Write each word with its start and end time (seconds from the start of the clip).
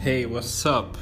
Hey, 0.00 0.24
what's 0.24 0.64
up? 0.64 0.96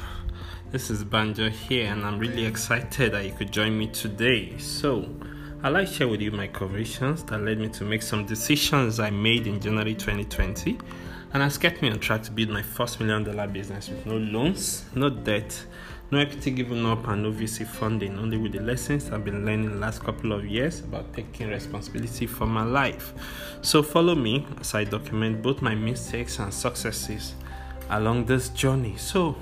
This 0.71 0.89
is 0.89 1.05
Banjo 1.05 1.49
here, 1.49 1.89
and 1.89 2.03
I'm 2.03 2.19
really 2.19 2.43
excited 2.45 3.13
that 3.13 3.23
you 3.25 3.31
could 3.31 3.49
join 3.49 3.77
me 3.77 3.87
today. 3.87 4.57
So, 4.57 5.07
I'd 5.63 5.69
like 5.69 5.87
to 5.87 5.93
share 5.93 6.07
with 6.09 6.19
you 6.19 6.31
my 6.31 6.47
convictions 6.47 7.23
that 7.23 7.39
led 7.39 7.59
me 7.59 7.69
to 7.69 7.85
make 7.85 8.01
some 8.01 8.25
decisions 8.25 8.99
I 8.99 9.09
made 9.09 9.47
in 9.47 9.61
January 9.61 9.95
2020 9.95 10.77
and 11.31 11.41
has 11.41 11.57
kept 11.57 11.81
me 11.81 11.89
on 11.89 11.99
track 11.99 12.23
to 12.23 12.31
build 12.31 12.49
my 12.49 12.61
first 12.61 12.99
million 12.99 13.23
dollar 13.23 13.47
business 13.47 13.87
with 13.87 14.05
no 14.05 14.17
loans, 14.17 14.83
no 14.93 15.09
debt, 15.09 15.65
no 16.11 16.19
equity 16.19 16.51
given 16.51 16.85
up, 16.85 17.07
and 17.07 17.23
no 17.23 17.31
VC 17.31 17.65
funding, 17.65 18.19
only 18.19 18.35
with 18.35 18.51
the 18.51 18.59
lessons 18.59 19.11
I've 19.11 19.23
been 19.23 19.45
learning 19.45 19.69
the 19.69 19.77
last 19.77 20.03
couple 20.03 20.33
of 20.33 20.45
years 20.45 20.81
about 20.81 21.13
taking 21.13 21.47
responsibility 21.47 22.27
for 22.27 22.47
my 22.47 22.65
life. 22.65 23.13
So, 23.61 23.81
follow 23.81 24.15
me 24.15 24.45
as 24.59 24.75
I 24.75 24.83
document 24.83 25.41
both 25.41 25.61
my 25.61 25.73
mistakes 25.73 26.39
and 26.39 26.53
successes 26.53 27.35
along 27.89 28.25
this 28.25 28.49
journey. 28.49 28.95
So, 28.97 29.35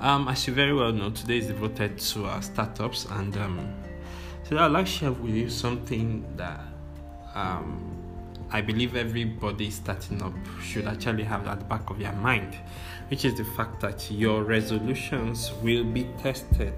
um, 0.00 0.28
as 0.28 0.46
you 0.46 0.54
very 0.54 0.72
well 0.72 0.92
know, 0.92 1.10
today 1.10 1.38
is 1.38 1.46
devoted 1.46 1.98
to 1.98 2.42
startups, 2.42 3.06
and 3.10 3.36
um, 3.36 3.74
today 4.44 4.60
I'd 4.60 4.72
like 4.72 4.86
to 4.86 4.90
share 4.90 5.12
with 5.12 5.34
you 5.34 5.50
something 5.50 6.24
that 6.36 6.60
um, 7.34 7.96
I 8.50 8.60
believe 8.60 8.94
everybody 8.94 9.70
starting 9.70 10.22
up 10.22 10.32
should 10.62 10.86
actually 10.86 11.24
have 11.24 11.46
at 11.48 11.58
the 11.58 11.64
back 11.64 11.90
of 11.90 11.98
their 11.98 12.12
mind, 12.12 12.56
which 13.08 13.24
is 13.24 13.34
the 13.36 13.44
fact 13.44 13.80
that 13.80 14.10
your 14.10 14.44
resolutions 14.44 15.52
will 15.62 15.84
be 15.84 16.08
tested. 16.22 16.74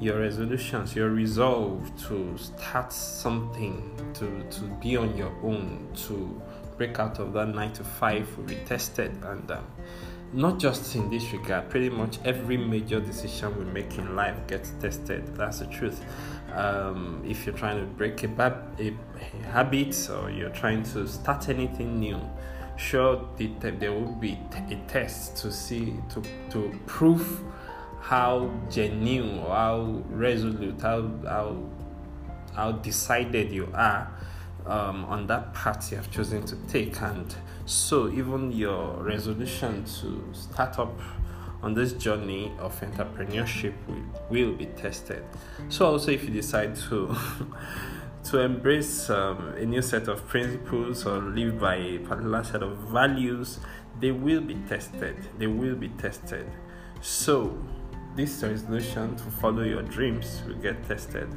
Your 0.00 0.18
resolutions, 0.18 0.96
your 0.96 1.10
resolve 1.10 1.90
to 2.08 2.36
start 2.36 2.92
something, 2.92 3.96
to, 4.14 4.42
to 4.50 4.64
be 4.82 4.96
on 4.96 5.16
your 5.16 5.32
own, 5.44 5.86
to 6.08 6.42
break 6.76 6.98
out 6.98 7.18
of 7.18 7.32
that 7.34 7.48
nine 7.48 7.72
to 7.74 7.84
five 7.84 8.36
will 8.36 8.44
be 8.44 8.56
tested. 8.66 9.12
And 9.22 9.50
um, 9.50 9.66
not 10.32 10.58
just 10.58 10.94
in 10.94 11.10
this 11.10 11.32
regard, 11.32 11.68
pretty 11.68 11.90
much 11.90 12.18
every 12.24 12.56
major 12.56 13.00
decision 13.00 13.56
we 13.58 13.64
make 13.64 13.98
in 13.98 14.16
life 14.16 14.46
gets 14.46 14.70
tested. 14.80 15.36
That's 15.36 15.58
the 15.58 15.66
truth. 15.66 16.04
Um, 16.52 17.22
if 17.26 17.46
you're 17.46 17.54
trying 17.54 17.78
to 17.78 17.86
break 17.86 18.22
a, 18.24 18.28
bad, 18.28 18.54
a, 18.78 18.94
habit 19.46 20.08
or 20.10 20.30
you're 20.30 20.50
trying 20.50 20.82
to 20.84 21.06
start 21.06 21.48
anything 21.48 22.00
new, 22.00 22.20
sure 22.76 23.28
the, 23.36 23.48
there 23.78 23.92
will 23.92 24.12
be 24.12 24.38
a 24.70 24.76
test 24.88 25.36
to 25.36 25.52
see 25.52 25.94
to 26.08 26.22
to 26.50 26.78
prove 26.86 27.42
how 28.00 28.50
genuine 28.70 29.38
how 29.40 30.02
resolute, 30.08 30.80
how 30.80 31.10
how 31.24 31.56
how 32.54 32.72
decided 32.72 33.50
you 33.52 33.68
are 33.74 34.10
um, 34.66 35.04
on 35.06 35.26
that 35.26 35.54
path 35.54 35.90
you 35.90 35.96
have 35.96 36.10
chosen 36.10 36.44
to 36.46 36.56
take. 36.68 37.00
And 37.02 37.34
so, 37.66 38.08
even 38.08 38.52
your 38.52 38.94
resolution 39.02 39.84
to 40.00 40.24
start 40.32 40.78
up 40.78 40.98
on 41.62 41.74
this 41.74 41.92
journey 41.92 42.52
of 42.58 42.78
entrepreneurship 42.80 43.74
will, 43.86 44.02
will 44.30 44.52
be 44.52 44.66
tested. 44.66 45.24
So, 45.68 45.86
also, 45.86 46.10
if 46.10 46.24
you 46.24 46.30
decide 46.30 46.76
to 46.88 47.14
to 48.24 48.38
embrace 48.38 49.10
um, 49.10 49.54
a 49.56 49.64
new 49.64 49.82
set 49.82 50.08
of 50.08 50.26
principles 50.28 51.06
or 51.06 51.20
live 51.20 51.58
by 51.58 51.76
a 51.76 51.98
particular 51.98 52.44
set 52.44 52.62
of 52.62 52.76
values, 52.90 53.58
they 54.00 54.12
will 54.12 54.40
be 54.40 54.54
tested. 54.68 55.16
They 55.38 55.48
will 55.48 55.74
be 55.74 55.88
tested. 55.88 56.46
So, 57.00 57.58
this 58.14 58.42
resolution 58.42 59.16
to 59.16 59.24
follow 59.24 59.62
your 59.62 59.82
dreams 59.82 60.42
will 60.46 60.54
get 60.54 60.86
tested. 60.86 61.28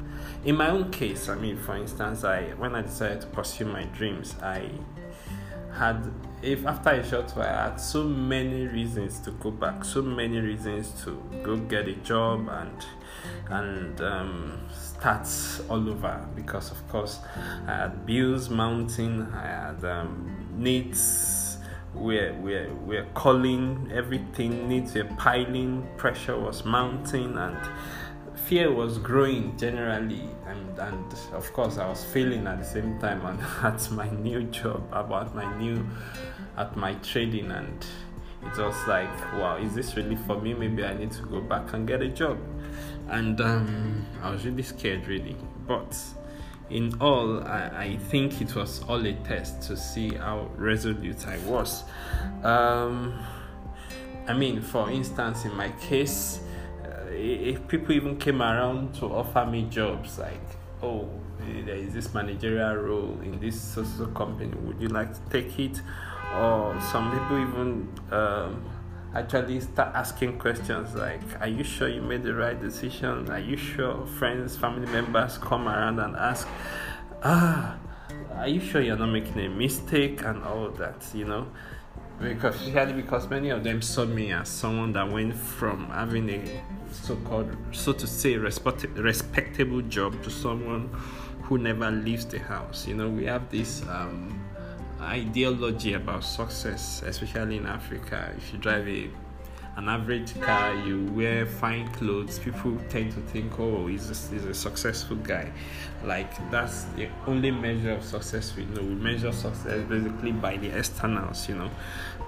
In 0.44 0.56
my 0.56 0.70
own 0.70 0.92
case, 0.92 1.30
I 1.30 1.36
mean, 1.36 1.58
for 1.58 1.76
instance, 1.76 2.24
I 2.24 2.50
when 2.58 2.76
I 2.76 2.82
decided 2.82 3.22
to 3.22 3.28
pursue 3.28 3.66
my 3.66 3.84
dreams, 3.86 4.36
I 4.42 4.72
had 5.74 6.12
if 6.42 6.66
after 6.66 6.92
a 6.92 7.08
short 7.08 7.32
while 7.32 7.48
I 7.48 7.70
had 7.70 7.78
so 7.78 8.04
many 8.04 8.68
reasons 8.68 9.20
to 9.20 9.32
go 9.32 9.52
back, 9.52 9.84
so 9.84 10.02
many 10.02 10.40
reasons 10.40 11.04
to 11.04 11.22
go 11.44 11.58
get 11.58 11.88
a 11.88 11.96
job 11.96 12.48
and 12.50 12.86
and 13.50 14.02
um, 14.02 14.60
start 14.74 15.28
all 15.70 15.90
over 15.90 16.28
because 16.36 16.72
of 16.72 16.88
course 16.90 17.20
I 17.68 17.72
had 17.72 18.06
bills 18.06 18.50
mounting, 18.50 19.28
I 19.34 19.48
had 19.48 19.84
um, 19.86 20.36
needs 20.58 21.45
we're, 21.96 22.34
we're, 22.36 22.74
we're 22.74 23.06
calling, 23.14 23.90
everything 23.94 24.68
needs 24.68 24.96
a 24.96 25.06
piling, 25.06 25.88
pressure 25.98 26.40
was 26.40 26.66
mounting, 26.66 27.38
and 27.38 27.58
fear 28.46 28.72
was 28.72 28.98
growing 28.98 29.58
generally. 29.58 30.30
And, 30.46 30.80
and 30.80 31.14
of 31.34 31.52
course, 31.54 31.78
I 31.78 31.88
was 31.88 32.04
failing 32.04 32.48
at 32.48 32.60
the 32.60 32.66
same 32.66 33.00
time 33.00 33.26
and 33.26 33.40
at 33.64 33.90
my 33.92 34.10
new 34.10 34.44
job, 34.44 34.84
about 34.92 35.36
my 35.36 35.58
new, 35.58 35.86
at 36.58 36.76
my 36.76 36.94
trading. 36.96 37.52
And 37.52 37.86
it 38.44 38.58
was 38.58 38.88
like, 38.88 39.34
wow, 39.34 39.58
is 39.58 39.74
this 39.74 39.96
really 39.96 40.16
for 40.16 40.40
me? 40.40 40.54
Maybe 40.54 40.84
I 40.86 40.94
need 40.94 41.12
to 41.14 41.24
go 41.24 41.42
back 41.42 41.74
and 41.74 41.88
get 41.88 42.02
a 42.02 42.10
job. 42.10 42.38
And 43.08 43.40
um, 43.42 44.06
I 44.22 44.30
was 44.32 44.46
really 44.46 44.64
scared, 44.64 45.08
really. 45.08 45.36
But 45.68 45.98
in 46.70 47.00
all, 47.00 47.44
I, 47.44 47.72
I, 47.76 47.98
think 48.10 48.42
it 48.42 48.56
was 48.56 48.82
all 48.84 49.06
a 49.06 49.14
test 49.14 49.62
to 49.64 49.78
see 49.78 50.16
how 50.16 50.50
resolute 50.56 51.28
I 51.28 51.38
was. 51.40 51.84
Um, 52.44 53.20
I 54.28 54.34
mean, 54.34 54.62
for 54.62 54.90
instance, 54.90 55.46
in 55.46 55.56
my 55.56 55.70
case, 55.80 56.40
uh, 56.84 57.12
if 57.12 57.68
people 57.68 57.92
even 57.94 58.18
came 58.18 58.42
around 58.42 58.96
to 58.96 59.06
offer 59.06 59.46
me 59.46 59.68
jobs, 59.70 60.18
like, 60.18 60.42
oh, 60.82 61.08
there 61.66 61.76
is 61.76 61.94
this 61.94 62.14
managerial 62.14 62.76
role 62.76 63.20
in 63.24 63.40
this 63.40 63.60
social 63.60 64.08
company, 64.08 64.54
would 64.64 64.82
you 64.82 64.88
like 64.88 65.14
to 65.14 65.30
take 65.30 65.60
it? 65.60 65.82
Or 66.36 66.76
some 66.92 67.12
people 67.12 67.42
even 67.42 67.90
um, 68.12 68.66
actually 69.16 69.62
start 69.62 69.96
asking 69.96 70.38
questions 70.38 70.94
like 70.94 71.22
are 71.40 71.48
you 71.48 71.64
sure 71.64 71.88
you 71.88 72.02
made 72.02 72.24
the 72.24 72.34
right 72.34 72.60
decision? 72.60 73.30
Are 73.30 73.40
you 73.40 73.56
sure 73.56 74.06
friends 74.06 74.58
family 74.58 74.88
members 74.92 75.38
come 75.38 75.68
around 75.68 76.00
and 76.00 76.16
ask 76.18 76.48
ah 77.24 77.78
are 78.36 78.48
you 78.48 78.60
sure 78.60 78.82
you're 78.82 78.98
not 78.98 79.08
making 79.08 79.40
a 79.40 79.50
mistake 79.50 80.22
and 80.24 80.44
all 80.44 80.70
that 80.72 81.02
you 81.14 81.26
know? 81.26 81.48
Because 82.20 82.62
because 82.94 83.30
many 83.30 83.50
of 83.50 83.64
them 83.64 83.82
saw 83.82 84.06
me 84.06 84.32
as 84.32 84.50
someone 84.50 84.92
that 84.94 85.10
went 85.10 85.36
from 85.36 85.90
having 85.90 86.30
a 86.30 86.64
so-called 86.92 87.56
so 87.72 87.92
to 87.94 88.08
say 88.08 88.36
respect, 88.36 88.84
respectable 88.96 89.82
job 89.82 90.22
to 90.24 90.30
someone 90.30 90.90
who 91.44 91.58
never 91.58 91.90
leaves 91.92 92.26
the 92.26 92.40
house. 92.40 92.86
You 92.88 92.96
know 92.96 93.10
we 93.10 93.26
have 93.26 93.50
this 93.50 93.82
um, 93.84 94.45
ideology 95.02 95.94
about 95.94 96.24
success, 96.24 97.04
especially 97.06 97.58
in 97.58 97.66
Africa. 97.66 98.34
If 98.38 98.54
you 98.54 98.60
drive 98.60 98.88
a 98.88 99.10
an 99.78 99.90
average 99.90 100.40
car, 100.40 100.74
you 100.74 101.06
wear 101.14 101.46
fine 101.46 101.88
clothes, 101.94 102.40
people 102.40 102.78
tend 102.90 103.12
to 103.12 103.20
think, 103.32 103.60
oh, 103.60 103.88
he's 103.88 104.06
a, 104.10 104.34
he's 104.34 104.46
a 104.46 104.54
successful 104.54 105.18
guy. 105.18 105.52
Like, 106.04 106.32
that's 106.50 106.84
the 106.96 107.10
only 107.28 107.52
measure 107.52 107.92
of 107.92 108.04
success 108.04 108.56
we 108.56 108.66
know. 108.66 108.82
We 108.82 108.96
measure 108.96 109.32
success 109.34 109.84
basically 109.90 110.32
by 110.32 110.58
the 110.58 110.70
externals, 110.70 111.50
you 111.50 111.56
know. 111.56 111.70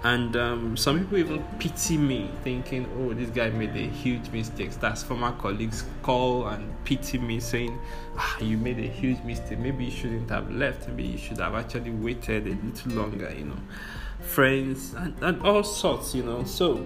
And 0.03 0.35
um, 0.35 0.78
some 0.78 1.00
people 1.00 1.18
even 1.18 1.44
pity 1.58 1.97
me, 1.97 2.30
thinking, 2.44 2.88
oh, 3.00 3.13
this 3.13 3.30
guy 3.30 3.50
made 3.50 3.75
a 3.75 3.88
huge 3.88 4.29
mistake. 4.29 4.72
That's 4.79 5.03
former 5.03 5.31
colleagues 5.34 5.85
call 6.03 6.47
and 6.47 6.72
pity 6.84 7.18
me, 7.18 7.40
saying, 7.40 7.79
ah, 8.18 8.38
you 8.40 8.58
made 8.58 8.79
a 8.79 8.88
huge 8.88 9.24
mistake. 9.24 9.59
Maybe 9.59 9.85
you 9.85 9.91
shouldn't 9.91 10.29
have 10.29 10.52
left. 10.52 10.88
Maybe 10.90 11.03
you 11.03 11.18
should 11.18 11.40
have 11.40 11.56
actually 11.56 11.91
waited 11.91 12.46
a 12.46 12.50
little 12.50 12.91
longer, 12.91 13.34
you 13.35 13.46
know. 13.46 13.58
Friends 14.19 14.94
and, 14.96 15.16
and 15.22 15.41
all 15.44 15.64
sorts, 15.64 16.14
you 16.14 16.24
know. 16.24 16.44
So, 16.44 16.85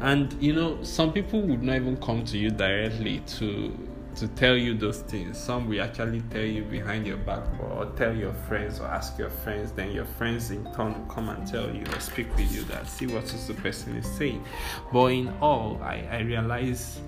and 0.00 0.32
you 0.42 0.52
know 0.52 0.82
some 0.82 1.12
people 1.12 1.42
would 1.42 1.62
not 1.62 1.76
even 1.76 1.96
come 1.98 2.24
to 2.24 2.38
you 2.38 2.50
directly 2.50 3.20
to 3.20 3.76
to 4.16 4.28
tell 4.28 4.56
you 4.56 4.74
those 4.74 5.00
things. 5.02 5.38
Some 5.38 5.68
will 5.68 5.80
actually 5.82 6.22
tell 6.30 6.44
you 6.44 6.64
behind 6.64 7.06
your 7.06 7.16
back 7.18 7.44
or 7.60 7.86
tell 7.96 8.14
your 8.14 8.32
friends 8.32 8.80
or 8.80 8.86
ask 8.86 9.18
your 9.18 9.30
friends. 9.30 9.72
Then 9.72 9.92
your 9.92 10.04
friends 10.04 10.50
in 10.50 10.64
turn 10.74 10.94
will 10.94 11.06
come 11.06 11.28
and 11.28 11.46
tell 11.46 11.74
you 11.74 11.84
or 11.94 12.00
speak 12.00 12.34
with 12.36 12.52
you 12.52 12.62
that 12.64 12.86
see 12.88 13.06
what 13.06 13.26
the 13.26 13.54
person 13.54 13.96
is 13.96 14.06
saying. 14.06 14.44
But 14.92 15.06
in 15.06 15.28
all 15.40 15.80
i 15.82 16.06
i 16.10 16.20
realize 16.20 17.00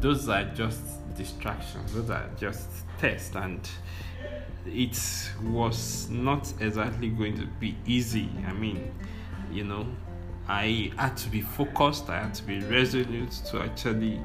those 0.00 0.28
are 0.28 0.44
just 0.44 0.80
distractions. 1.14 1.92
Those 1.92 2.10
are 2.10 2.28
just 2.38 2.68
tests. 2.98 3.34
And 3.34 3.68
it 4.66 5.30
was 5.44 6.08
not 6.10 6.52
exactly 6.60 7.10
going 7.10 7.38
to 7.38 7.46
be 7.46 7.76
easy. 7.86 8.30
I 8.46 8.52
mean 8.52 8.92
you 9.52 9.64
know 9.64 9.86
I 10.48 10.92
had 10.96 11.16
to 11.18 11.28
be 11.28 11.40
focused, 11.40 12.08
I 12.08 12.20
had 12.20 12.34
to 12.34 12.42
be 12.44 12.60
resolute 12.60 13.32
to 13.50 13.62
actually 13.62 14.20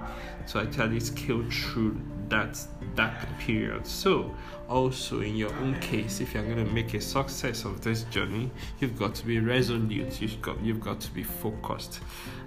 to 0.47 0.59
actually 0.59 0.99
scale 0.99 1.43
through 1.49 1.99
that 2.29 2.59
dark 2.95 3.13
period. 3.39 3.85
So 3.85 4.35
also 4.69 5.21
in 5.21 5.35
your 5.35 5.53
own 5.55 5.79
case, 5.79 6.21
if 6.21 6.33
you're 6.33 6.43
gonna 6.43 6.65
make 6.65 6.93
a 6.93 7.01
success 7.01 7.65
of 7.65 7.81
this 7.81 8.03
journey, 8.03 8.49
you've 8.79 8.97
got 8.97 9.15
to 9.15 9.25
be 9.25 9.39
resolute, 9.39 10.21
you've 10.21 10.41
got 10.41 10.61
you've 10.61 10.81
got 10.81 10.99
to 11.01 11.11
be 11.11 11.23
focused. 11.23 11.99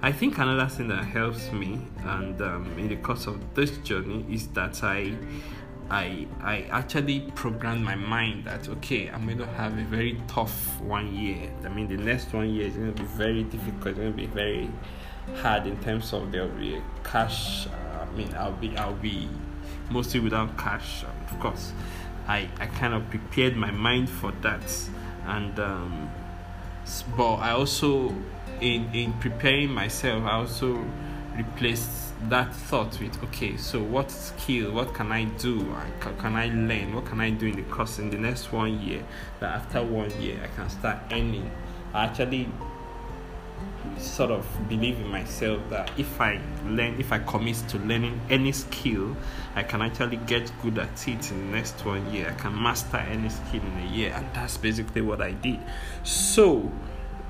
I 0.03 0.13
think 0.13 0.39
another 0.39 0.69
thing 0.69 0.89
that 0.89 1.05
helps 1.05 1.51
me 1.53 1.81
and 2.05 2.41
um, 2.41 2.79
in 2.79 2.89
the 2.89 2.97
course 2.97 3.27
of 3.27 3.55
this 3.55 3.77
journey 3.79 4.25
is 4.31 4.49
that 4.49 4.83
I 4.83 5.15
I 5.91 6.27
I 6.41 6.63
actually 6.71 7.21
programmed 7.35 7.85
my 7.85 7.95
mind 7.95 8.45
that 8.47 8.69
okay, 8.69 9.09
I'm 9.09 9.27
going 9.27 9.39
to 9.39 9.47
have 9.47 9.79
a 9.79 9.85
very 9.85 10.21
tough 10.29 10.81
one 10.81 11.15
year. 11.15 11.51
I 11.65 11.69
mean, 11.69 11.89
the 11.89 11.97
next 11.97 12.33
one 12.33 12.51
year 12.51 12.67
is 12.67 12.75
going 12.75 12.95
to 12.95 13.03
be 13.03 13.09
very 13.09 13.43
difficult. 13.45 13.87
It's 13.89 13.99
going 13.99 14.13
to 14.13 14.17
be 14.17 14.27
very 14.27 14.71
hard 15.37 15.67
in 15.67 15.77
terms 15.83 16.13
of 16.13 16.33
there 16.33 16.47
will 16.47 16.59
be 16.59 16.81
cash. 17.03 17.67
Uh, 17.67 18.07
I 18.11 18.17
mean, 18.17 18.35
I'll 18.35 18.53
be 18.53 18.77
I'll 18.77 18.95
be 18.95 19.29
mostly 19.91 20.21
without 20.21 20.57
cash. 20.59 21.05
Of 21.31 21.41
course, 21.41 21.73
I 22.27 22.49
I 22.59 22.67
kind 22.67 22.95
of 22.95 23.09
prepared 23.11 23.57
my 23.57 23.71
mind 23.71 24.09
for 24.09 24.33
that, 24.43 24.63
and 25.27 25.59
um, 25.59 26.11
but 27.17 27.37
I 27.37 27.51
also 27.51 28.15
in 28.61 28.91
in 28.95 29.13
preparing 29.15 29.71
myself, 29.71 30.25
I 30.25 30.33
also 30.33 30.85
replaced 31.37 32.04
that 32.29 32.55
thought 32.55 32.99
with 33.01 33.23
okay 33.25 33.57
so 33.57 33.83
what 33.83 34.11
skill 34.11 34.73
what 34.73 34.95
can 34.95 35.13
i 35.13 35.25
do? 35.25 35.61
Can 36.19 36.37
i 36.37 36.47
learn? 36.47 36.95
What 36.95 37.07
can 37.07 37.21
i 37.21 37.31
do 37.31 37.47
in 37.47 37.57
the 37.57 37.63
course 37.63 37.99
in 37.99 38.11
the 38.11 38.19
next 38.19 38.53
one 38.53 38.81
year 38.81 39.05
that 39.41 39.55
after 39.55 39.83
one 39.83 40.11
year 40.21 40.39
i 40.43 40.47
can 40.57 40.71
start 40.71 40.99
earning? 41.11 41.51
I 41.93 42.05
actually 42.05 42.49
sort 43.99 44.31
of 44.31 44.47
believe 44.69 44.99
in 44.99 45.09
myself 45.09 45.61
that 45.71 45.91
if 45.99 46.21
i 46.21 46.41
learn 46.67 46.99
if 46.99 47.13
i 47.13 47.19
commit 47.19 47.57
to 47.69 47.79
learning 47.79 48.19
any 48.31 48.51
skill 48.51 49.15
i 49.55 49.63
can 49.63 49.83
actually 49.83 50.17
get 50.17 50.51
good 50.63 50.79
at 50.79 51.07
it 51.07 51.31
in 51.31 51.47
the 51.47 51.57
next 51.57 51.85
one 51.85 52.13
year. 52.13 52.29
I 52.31 52.35
can 52.41 52.61
master 52.61 52.97
any 52.97 53.29
skill 53.29 53.61
in 53.63 53.87
a 53.87 53.91
year 53.93 54.13
and 54.15 54.27
that's 54.35 54.57
basically 54.57 55.03
what 55.03 55.21
i 55.21 55.33
did. 55.33 55.61
So 56.03 56.73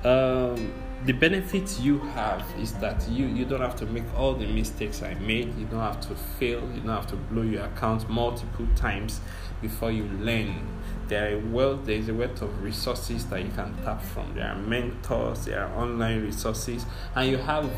um, 0.03 0.73
the 1.05 1.13
benefit 1.13 1.79
you 1.79 1.99
have 1.99 2.43
is 2.59 2.73
that 2.73 3.07
you 3.07 3.27
you 3.27 3.45
don't 3.45 3.61
have 3.61 3.75
to 3.75 3.85
make 3.85 4.03
all 4.17 4.33
the 4.33 4.47
mistakes 4.47 5.03
I 5.03 5.13
made. 5.15 5.55
You 5.55 5.65
don't 5.65 5.81
have 5.81 6.01
to 6.01 6.15
fail. 6.15 6.61
You 6.73 6.81
don't 6.81 6.95
have 6.95 7.07
to 7.07 7.15
blow 7.15 7.43
your 7.43 7.65
account 7.65 8.09
multiple 8.09 8.67
times 8.75 9.21
before 9.61 9.91
you 9.91 10.05
learn. 10.19 10.67
There 11.07 11.35
are 11.35 11.39
well 11.39 11.77
there 11.77 11.95
is 11.95 12.09
a 12.09 12.13
wealth 12.13 12.41
of 12.41 12.63
resources 12.63 13.25
that 13.27 13.43
you 13.43 13.51
can 13.51 13.75
tap 13.83 14.01
from. 14.01 14.33
There 14.33 14.47
are 14.47 14.55
mentors. 14.55 15.45
There 15.45 15.63
are 15.63 15.79
online 15.79 16.23
resources, 16.23 16.85
and 17.13 17.29
you 17.29 17.37
have 17.37 17.69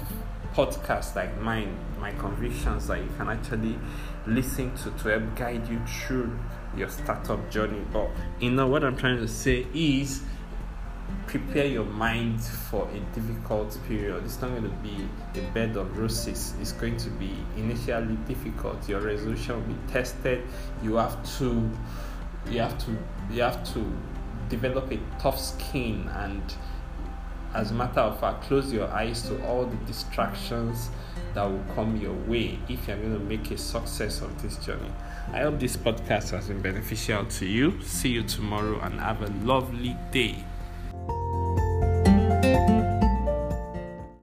podcasts 0.53 1.13
like 1.13 1.37
mine, 1.41 1.77
my 1.99 2.11
convictions 2.13 2.87
that 2.87 2.99
you 2.99 3.09
can 3.17 3.27
actually 3.27 3.77
listen 4.25 4.73
to 4.77 4.91
to 4.91 5.09
help 5.09 5.35
guide 5.35 5.67
you 5.67 5.79
through 5.85 6.39
your 6.77 6.89
startup 6.89 7.51
journey. 7.51 7.81
But 7.91 8.09
you 8.39 8.51
know 8.51 8.67
what 8.67 8.85
I'm 8.85 8.95
trying 8.95 9.17
to 9.17 9.27
say 9.27 9.67
is 9.73 10.21
prepare 11.27 11.65
your 11.65 11.85
mind 11.85 12.41
for 12.41 12.87
a 12.89 12.99
difficult 13.13 13.77
period. 13.87 14.23
It's 14.23 14.41
not 14.41 14.51
going 14.51 14.63
to 14.63 14.69
be 14.69 15.07
a 15.39 15.43
bed 15.51 15.75
of 15.75 15.97
roses. 15.97 16.53
It's 16.61 16.71
going 16.71 16.97
to 16.97 17.09
be 17.11 17.35
initially 17.57 18.15
difficult. 18.27 18.87
Your 18.87 19.01
resolution 19.01 19.55
will 19.55 19.73
be 19.73 19.91
tested. 19.91 20.43
You 20.81 20.95
have 20.95 21.21
to, 21.37 21.69
you 22.49 22.61
have 22.61 22.77
to, 22.85 22.97
you 23.31 23.41
have 23.41 23.73
to 23.73 23.85
develop 24.49 24.91
a 24.91 24.99
tough 25.19 25.39
skin 25.39 26.09
and, 26.15 26.41
as 27.53 27.71
a 27.71 27.73
matter 27.73 27.99
of 27.99 28.19
fact, 28.19 28.43
close 28.43 28.71
your 28.71 28.87
eyes 28.87 29.21
to 29.23 29.45
all 29.45 29.65
the 29.65 29.77
distractions 29.85 30.89
that 31.33 31.43
will 31.43 31.63
come 31.75 31.97
your 31.97 32.13
way 32.13 32.57
if 32.69 32.87
you're 32.87 32.97
going 32.97 33.13
to 33.13 33.19
make 33.19 33.51
a 33.51 33.57
success 33.57 34.21
of 34.21 34.41
this 34.41 34.57
journey. 34.65 34.91
I 35.33 35.39
hope 35.39 35.59
this 35.59 35.75
podcast 35.75 36.31
has 36.31 36.47
been 36.47 36.61
beneficial 36.61 37.25
to 37.25 37.45
you. 37.45 37.81
See 37.81 38.09
you 38.09 38.23
tomorrow 38.23 38.79
and 38.79 38.99
have 38.99 39.21
a 39.21 39.27
lovely 39.45 39.97
day. 40.11 40.43